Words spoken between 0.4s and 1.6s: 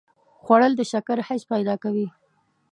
خوړل د شکر حس